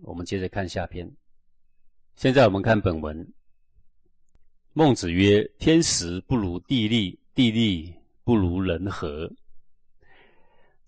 [0.00, 1.08] 我们接着看下篇。
[2.16, 3.26] 现在我们看本文。
[4.72, 7.94] 孟子曰：“天时不如地利，地利
[8.24, 9.30] 不如人和。”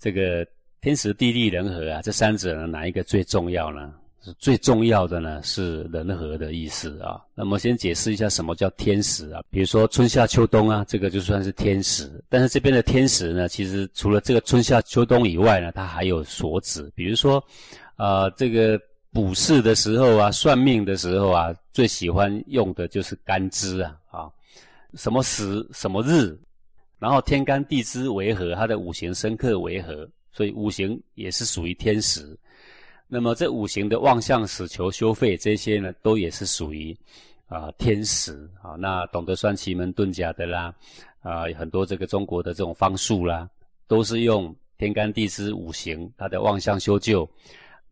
[0.00, 0.46] 这个
[0.80, 3.94] 天时、地利、人和啊，这三者呢，哪一个最重要呢？
[4.22, 7.22] 是最重要的呢，是人和的意思啊。
[7.34, 9.42] 那么先解释一下什么叫天时啊？
[9.50, 12.24] 比如说春夏秋冬啊，这个就算是天时。
[12.30, 16.90] 但是这边的天时呢，其实除了这个春夏秋冬以外呢，它还有所指。
[16.94, 17.42] 比如说，
[17.96, 18.80] 啊，这个。
[19.14, 24.28] 卜筮的时候啊，算命的时候啊，最喜欢用的就是干支啊啊，
[24.94, 26.36] 什么时什么日，
[26.98, 32.36] 然后天干地支为何，它的五行生克为何，所以五行也是属于天时。
[33.06, 36.96] 那么这五行的望向死求修废这些呢，都也是属于
[37.46, 38.74] 啊天时啊。
[38.76, 40.74] 那懂得算奇门遁甲的啦，
[41.22, 43.48] 啊很多这个中国的这种方术啦，
[43.86, 47.28] 都是用天干地支五行它的望向修旧。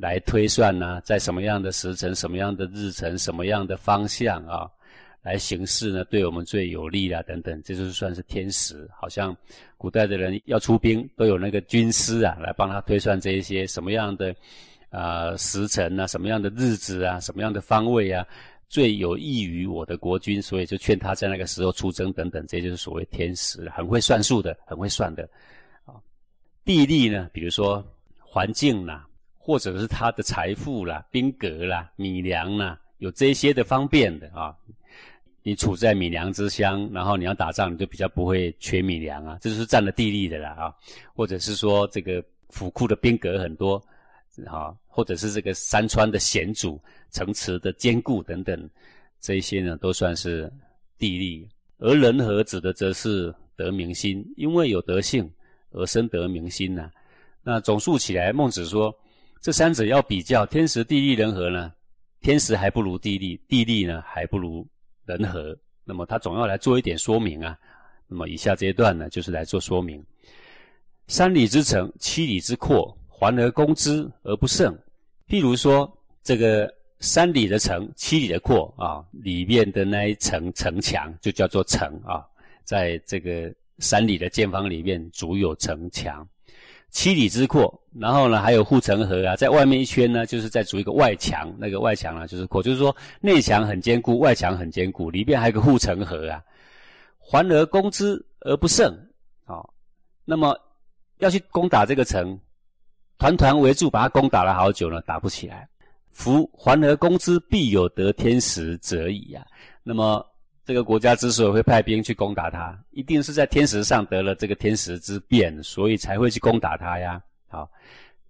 [0.00, 4.66] 来推算呢，在什么样的时辰、什么样的日辰、什么样的方向啊，
[5.22, 6.02] 来行事呢？
[6.06, 8.88] 对我们最有利啊，等等，这就是算是天时。
[8.98, 9.36] 好像
[9.76, 14.34] 古代的人要出兵，都有那个军师啊，来帮他推算这一些什么样的
[14.88, 18.26] 啊时辰啊，什么样的日子啊，什么样的方位啊，
[18.70, 25.28] 最有益于我的国君，所以就劝他在那个时候出征等等，这就是所谓天时，很会算数的，很会算的
[25.84, 25.92] 啊。
[26.64, 27.84] 地利呢，比如说
[28.18, 29.04] 环境呐。
[29.42, 34.54] 或者是他的财富啦、兵革啦、米粮啦，有这些的方便的啊。
[35.42, 39.38] 你处在米粮之乡，然后你要打仗，你就比较不会缺米粮啊。
[39.40, 40.74] 这就是占了地利的啦啊。
[41.14, 43.82] 或者是说这个府库的兵革很多
[44.46, 46.78] 啊，或者是这个山川的险阻、
[47.10, 48.68] 城池的坚固等等，
[49.18, 50.52] 这些呢都算是
[50.98, 51.48] 地利。
[51.78, 55.28] 而人和指的则是得民心，因为有德性
[55.70, 56.90] 而生得民心呐。
[57.42, 58.94] 那总数起来，孟子说。
[59.40, 61.72] 这三者要比较，天时地利人和呢？
[62.20, 64.66] 天时还不如地利，地利呢还不如
[65.06, 65.56] 人和。
[65.84, 67.58] 那么他总要来做一点说明啊。
[68.06, 70.04] 那么以下这一段呢，就是来做说明：
[71.06, 74.76] 三里之城，七里之阔，环而攻之而不胜。
[75.26, 75.90] 譬如说，
[76.22, 82.26] 这个三里的城，七里的阔啊，里面的那一层城墙就叫做城啊，
[82.62, 86.28] 在这个三里的建方里面，足有城墙。
[86.90, 96.42] 七里之阔，然后呢，还有护城河啊，在外面一圈呢，就是在筑一个外墙，那个外墙呢就是阔，就是说内墙很坚固，外墙很坚固，里边还有个护城河啊。
[97.18, 98.92] 环而攻之而不胜，
[99.44, 99.64] 啊，
[100.24, 100.58] 那么
[101.18, 102.38] 要去攻打这个城，
[103.18, 105.68] 团团围住，把它攻打了好久呢，打不起来。
[106.12, 109.44] 夫环而攻之，必有得天时者矣啊。
[109.82, 110.26] 那么。
[110.64, 117.20] 这个国家之所以会派兵去攻打他，一定是在天时上得了这个天时之变，所以才会去攻打他呀。
[117.48, 117.68] 好，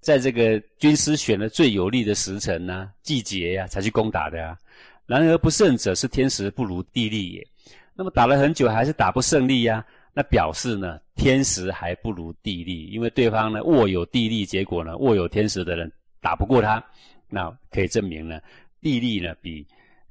[0.00, 4.58] 在这个军师选了最有利的时辰呢、季节呀，才去攻打的呀。
[5.06, 7.46] 然而不胜者，是天时不如地利也。
[7.94, 9.84] 那么打了很久还是打不胜利呀？
[10.12, 16.84] 那表示呢，天时还不如地利，因为对方呢握有地利，结果呢握有天时的人打不过他，
[17.28, 18.40] 那可以证明呢，
[18.80, 19.64] 地利呢比。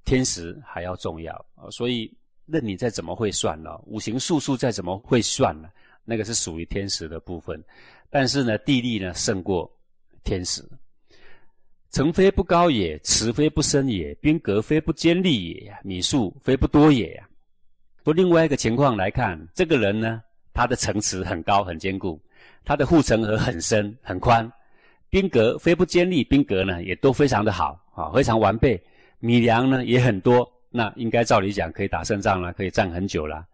[0.05, 2.11] 天时还要重要啊，所以
[2.45, 5.69] 任你再怎么会算呢，五行术数再怎么会算呢，
[6.03, 7.63] 那个是属于天时的部分。
[8.09, 9.71] 但是呢，地利呢胜过
[10.23, 10.63] 天时。
[11.91, 17.29] 城非不高也，池非不深也，兵革非不坚利也，米数非不多也呀。
[18.03, 20.21] 从另外一个情况来看，这个人呢，
[20.53, 22.19] 他的城池很高很坚固，
[22.65, 24.51] 他的护城河很深很宽，
[25.09, 28.81] 兵革非不坚利，兵革呢也都非常的好啊，非常完备。
[29.23, 33.47] 米粮呢也很多，那应该照理讲可以打胜仗了，可以战很久了。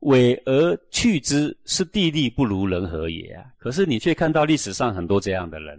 [0.00, 3.44] 委而去之，是地利不如人和也啊！
[3.56, 5.78] 可是你却看到历史上很多这样的人，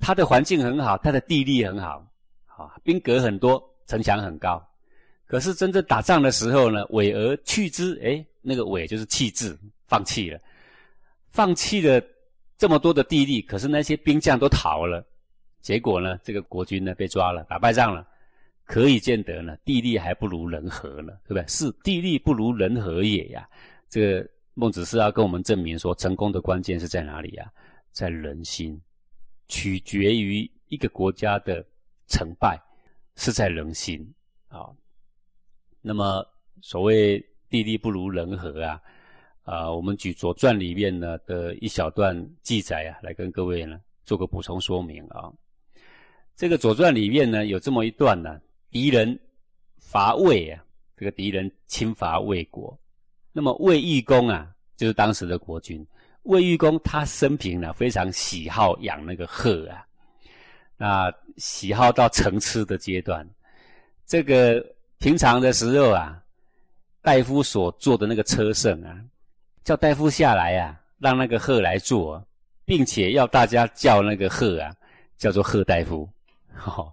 [0.00, 2.02] 他的环境很好，他的地利很好，
[2.46, 4.66] 啊，兵革很多，城墙很高。
[5.26, 9.54] 可是真正打仗的时候呢，委而去之，哎，那个委就是弃置，
[9.86, 10.40] 放弃了，
[11.30, 12.02] 放弃了
[12.56, 15.04] 这么多的地利，可是那些兵将都逃了，
[15.60, 18.06] 结果呢，这个国君呢被抓了，打败仗了。
[18.70, 21.44] 可以见得呢，地利还不如人和呢，对不对？
[21.48, 23.48] 是地利不如人和也呀。
[23.88, 27.50] 这个孟子是要跟我们证明说，成功的关键是在哪里呀？
[27.90, 28.80] 在人心，
[29.48, 31.66] 取决于一个国家的
[32.06, 32.56] 成败
[33.16, 34.08] 是在人心
[34.46, 34.70] 啊。
[35.82, 36.24] 那么
[36.62, 37.18] 所谓
[37.48, 38.80] 地利不如人和啊，
[39.42, 45.28] 啊，我们举《左传》里面呢的一小段记载啊，来跟各位呢做个补充说明啊。
[46.36, 48.40] 这个《左传》里面呢有这么一段呢。
[48.70, 49.18] 敌人
[49.78, 50.62] 伐魏啊，
[50.96, 52.78] 这个敌人侵伐魏国，
[53.32, 55.84] 那么魏玉公啊，就是当时的国君。
[56.24, 59.86] 魏玉公他生平呢非常喜好养那个鹤啊，
[60.76, 63.26] 那喜好到成痴的阶段。
[64.06, 64.64] 这个
[64.98, 66.22] 平常的时候啊，
[67.00, 69.00] 大夫所坐的那个车胜啊，
[69.64, 72.22] 叫大夫下来啊，让那个鹤来坐，
[72.66, 74.76] 并且要大家叫那个鹤啊，
[75.16, 76.06] 叫做鹤大夫，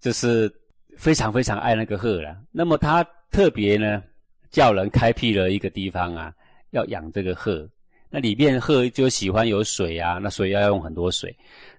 [0.00, 0.52] 就是
[0.96, 2.36] 非常非常爱那个鹤了。
[2.50, 4.02] 那么他特别呢，
[4.50, 6.32] 叫人开辟了一个地方啊，
[6.70, 7.68] 要养这个鹤。
[8.10, 11.36] 那里面鹤就喜欢有水啊，那所以要用很多水。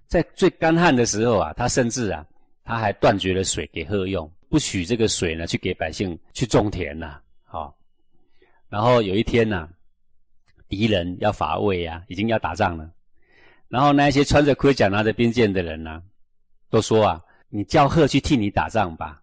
[0.08, 2.26] 在最干旱的时候啊，他甚至啊。
[2.62, 7.20] 他还断绝了水给鹤用，不许这个水呢去给百姓去种田呐。
[7.44, 7.76] 好，
[8.70, 9.68] 然后有一天呢，
[10.68, 12.88] 敌人要伐魏啊，已经要打仗了。
[13.70, 16.04] 然后那些穿着盔甲、拿着兵剑的人呢，
[16.70, 19.22] 都说啊：“你叫鹤去替你打仗吧。”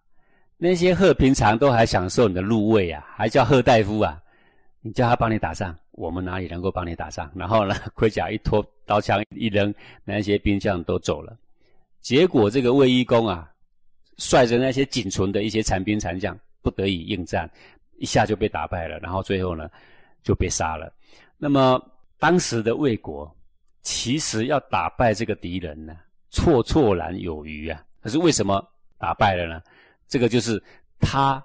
[0.59, 4.19] 那些鹤平常都还享受你的入位啊，还叫鹤大夫啊，
[4.81, 7.31] 你叫他帮你打仗，我们哪里能够帮你打仗？
[7.35, 9.71] 然后呢， 盔甲一脱，刀枪一扔，
[10.03, 11.37] 那些兵将都走了。
[12.01, 13.51] 结果这个卫衣公啊，
[14.17, 17.47] 率着那些仅存的一些残兵残将，不得已应战，
[17.99, 19.69] 一下就被打败了，然后最后呢
[20.23, 20.91] 就被杀了。
[21.37, 21.79] 那么
[22.17, 23.31] 当时的魏国
[23.83, 25.95] 其实要打败这个敌人呢，
[26.31, 27.83] 绰绰然有余啊。
[28.01, 28.65] 可是为什么
[28.97, 29.61] 打败了呢？
[30.07, 30.61] 这个就是
[30.99, 31.43] 他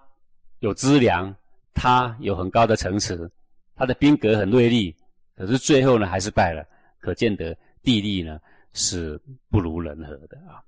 [0.61, 1.35] 有资粮，
[1.75, 3.31] 他有很高的城池，
[3.75, 4.95] 他的兵格很锐利，
[5.37, 6.65] 可是最后呢还是败了。
[6.99, 8.39] 可见得地利呢。
[8.75, 9.21] 是
[9.51, 10.65] 不如人和的啊！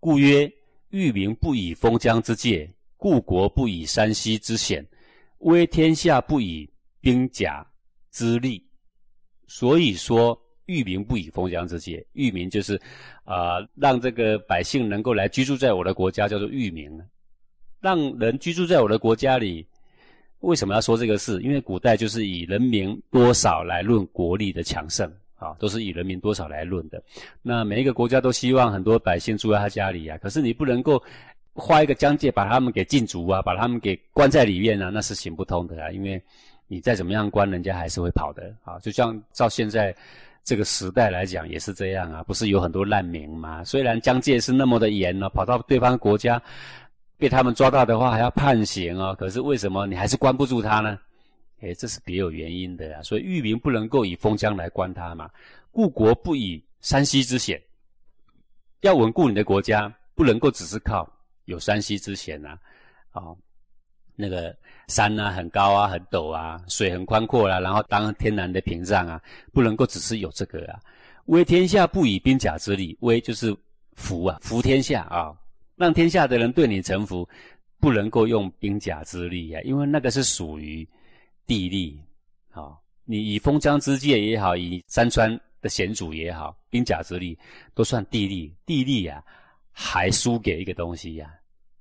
[0.00, 0.52] 故曰：
[0.90, 4.86] 欲民不以封疆之戒，故国不以山溪之险，
[5.38, 7.66] 威天下不以兵甲
[8.10, 8.62] 之利。
[9.46, 10.38] 所以说，
[10.70, 12.80] 域民不以封疆之戒，欲民就是
[13.24, 16.90] 啊，让这个百姓能够来居住在我的国家，叫做域民。
[17.80, 19.66] 让人居住在我的国家里，
[20.40, 21.40] 为什么要说这个事？
[21.42, 25.10] 因为古代就是以人民多少来论国力的强盛。
[25.40, 27.02] 啊，都是以人民多少来论的。
[27.40, 31.02] 那每一个国家都希望很多百姓住在他家里啊，可是你不能够
[31.54, 35.90] 画一个疆界，把他们给禁足啊，把他们给关在里面啊，那是行不通的啊。
[35.90, 36.22] 因为
[36.72, 38.78] 你再怎么样关，人家还是会跑的啊。
[38.78, 39.92] 就像照现在
[40.44, 42.22] 这个时代来讲，也是这样啊。
[42.22, 43.64] 不是有很多难民吗？
[43.64, 46.40] 虽然疆界是那么的严呢，跑到对方国家
[47.18, 49.12] 被他们抓到的话，还要判刑啊。
[49.16, 50.96] 可是为什么你还是关不住他呢？
[51.60, 53.02] 哎，这是别有原因的呀。
[53.02, 55.28] 所以域民不能够以封疆来关他嘛，
[55.72, 57.60] 故国不以山溪之险。
[58.82, 61.12] 要稳固你的国家，不能够只是靠
[61.46, 62.56] 有山溪之险呐，
[63.10, 63.34] 啊，
[64.16, 64.56] 那个
[64.88, 69.20] 山啊很高啊很陡啊，水很宽阔啦，然后当天然的屏障啊，
[69.52, 70.80] 不能够只是有这个啊。
[71.26, 73.56] 威天下不以兵甲之力，威就是
[73.94, 75.34] 服啊，服天下啊，
[75.76, 77.28] 让天下的人对你臣服，
[77.78, 80.88] 不能够用兵甲之力啊，因为那个是属于。
[81.46, 82.00] 地利，
[82.48, 87.36] 好，你以封疆之界也好，以山川的险阻也好，兵甲之力
[87.74, 88.54] 都算地利。
[88.64, 89.20] 地利呀，
[89.72, 91.34] 还输给一个东西呀，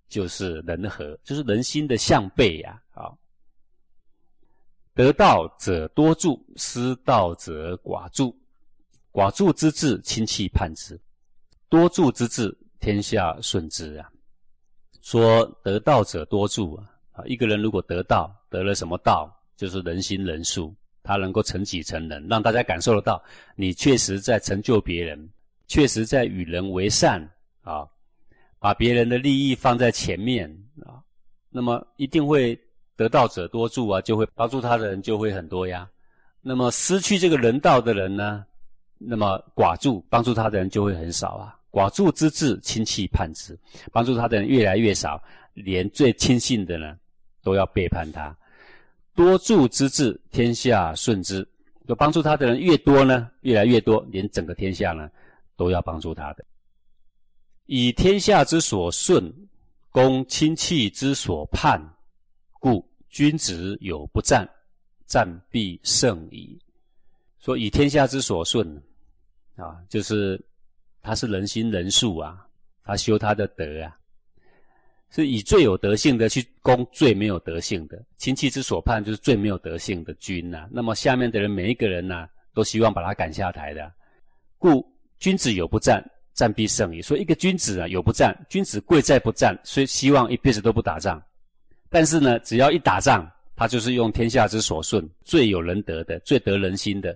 [0.09, 2.81] 就是人和，就是人心的向背呀。
[2.91, 3.17] 好，
[4.93, 8.35] 得道者多助，失道者寡助。
[9.11, 10.95] 寡助之至，亲戚叛之；
[11.67, 14.09] 多助之至，天下顺之啊。
[15.01, 19.35] 说得道者多助啊，啊，一个人如果得道，得了什么道？
[19.57, 23.21] 就是人心人术，他能够成己成人，让大家感受得到
[23.55, 25.29] 你确实在成就别人，
[25.67, 27.19] 确实在与人为善
[27.61, 27.85] 啊，
[28.59, 30.49] 把别人的利益放在前面
[30.85, 31.01] 啊，
[31.49, 32.59] 那么一定会
[32.95, 35.89] 得道者多助啊，就会帮助他的人就会很多呀。
[36.41, 38.45] 那么失去这个人道的人呢，
[38.97, 41.55] 那么寡助帮助他的人就会很少啊。
[41.71, 43.57] 寡助之至，亲戚叛之，
[43.91, 45.21] 帮助他的人越来越少，
[45.53, 46.97] 连最亲信的呢
[47.43, 48.35] 都要背叛他。
[49.15, 51.47] 多助之至，天下顺之。
[51.87, 55.09] 就帮助他的人越多呢，越来越多，连整个天下呢，
[55.57, 56.45] 都要帮助他的。
[57.71, 59.31] 以天下之所顺，
[59.91, 61.79] 攻亲戚之所叛，
[62.53, 64.49] 故君子有不战，
[65.05, 66.59] 战必胜矣。
[67.37, 68.75] 说以天下之所顺，
[69.55, 70.43] 啊，就是
[71.03, 72.43] 他是人心人术啊，
[72.83, 73.95] 他修他的德啊。
[75.11, 80.67] 是以最有德性的去攻最没有德性的亲戚之所叛，就是最没有德性的君呐。
[80.71, 83.93] 那么下面的人每一个人呐，都希望把他赶下台的。
[84.57, 84.83] 故
[85.19, 86.03] 君子有不战，
[86.39, 87.01] 战必胜矣。
[87.01, 91.21] 说一个君子啊，有不战，君子贵在不战，所以希望一辈子都不打仗。
[91.89, 97.13] 但是呢，只要一打仗，他就是用天下之所顺，最有仁德的，最得人心的，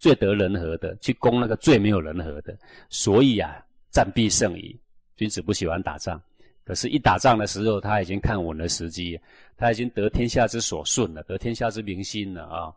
[0.00, 2.52] 最得人和的，去攻那个最没有人和的。
[2.88, 4.76] 所以啊，战必胜矣。
[5.16, 6.20] 君子不喜欢打仗。
[6.64, 9.20] 可是，一打仗的时候，他已经看稳了时机，
[9.56, 12.74] 他已经得天下之所顺了，得天下之民心了啊。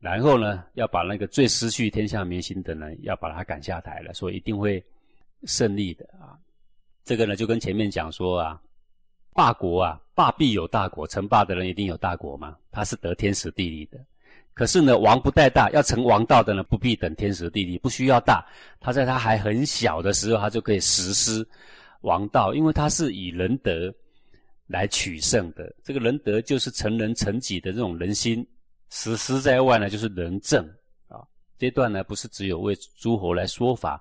[0.00, 4.82] 然后呢，要把那个最失去天下民心的人，要把他赶下台了，所以一定会
[5.46, 6.38] 胜利的啊。
[7.04, 8.60] 这个呢，就跟前面讲说啊，
[9.32, 13.98] 霸国啊，霸必有大国，称霸的人一定有大国嘛，他是得天时地利的。
[14.54, 18.46] 可是呢，王不带大，要成王道的呢，不必等天时地利，不需要大，
[18.80, 21.46] 他在他还很小的时候，他就可以实施
[22.02, 23.92] 王道，因为他是以仁德
[24.68, 25.74] 来取胜的。
[25.82, 28.46] 这个仁德就是成人成己的这种人心，
[28.90, 30.64] 实施在外呢，就是仁政
[31.08, 31.18] 啊。
[31.58, 34.00] 这段呢，不是只有为诸侯来说法。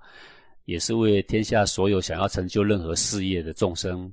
[0.66, 4.12] 也是为天下所有想要成就任何事业的众生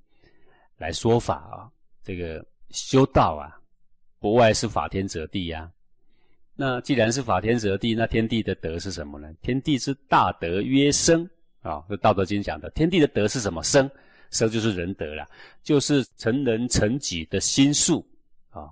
[0.77, 1.71] 来说法啊！
[2.03, 3.61] 这个修道啊，
[4.19, 5.71] 不外是法天则地呀。
[6.57, 9.33] 那既然是法天则地，那天地的德是什么呢？
[9.43, 11.29] 天地之大德曰生
[11.63, 12.69] 啊，这《道德经》讲的。
[12.71, 13.63] 天地的德是什么？
[13.63, 13.91] 生，
[14.31, 15.27] 生就是仁德了，
[15.63, 18.05] 就是成人成己的心术
[18.51, 18.69] 啊。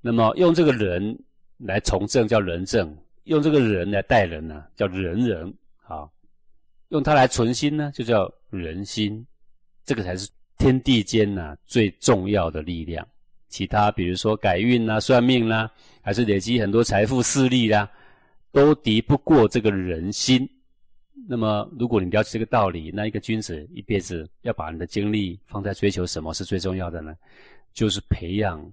[0.00, 1.18] 那么用这个人
[1.58, 5.52] 来从政叫仁政，用这个人来待人呢，叫仁人
[5.84, 6.08] 啊。
[6.92, 9.26] 用它来存心呢，就叫人心，
[9.82, 13.06] 这个才是天地间呐最重要的力量。
[13.48, 15.72] 其他比如说改运啦、算命啦，
[16.02, 17.90] 还是累积很多财富势力啦，
[18.50, 20.46] 都敌不过这个人心。
[21.26, 27.16] 那么，如果你了解这个道理，那一个君子一辈子要把你的精力放在追求什么是最重要的呢？
[27.72, 28.70] 就是培养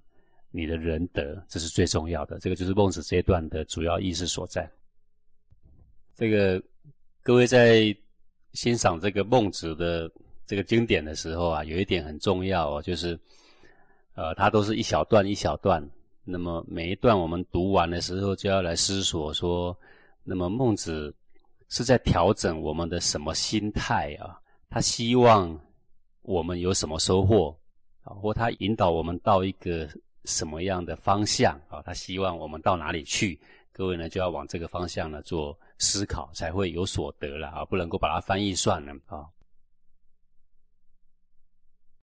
[0.52, 2.38] 你的仁德，这是最重要的。
[2.40, 4.70] 这个就是孟子这一段的主要意思所在。
[6.14, 6.62] 这个
[7.24, 7.96] 各位在。
[8.54, 10.10] 欣赏这个孟子的
[10.46, 13.20] 这个经典的时候啊，有一点很重要哦，就是，
[14.16, 15.88] 呃，它都是一小段一小段。
[16.24, 19.76] 那么每一段我们读完的时候，就要来思索说，
[20.24, 21.14] 那么孟子
[21.70, 24.40] 是在调整我们的什么心态啊？
[24.70, 25.60] 他希望
[26.22, 27.58] 我们有什么收获
[28.04, 28.14] 啊？
[28.14, 29.88] 或他引导我们到一个
[30.26, 31.82] 什么样的方向啊？
[31.84, 33.40] 他希望我们到哪里去？
[33.80, 37.64] 各位呢，就要往这个方向呢做思考，才会有所得了啊！
[37.64, 39.24] 不能够把它翻译算了啊。